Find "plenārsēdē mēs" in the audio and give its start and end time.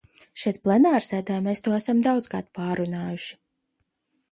0.67-1.61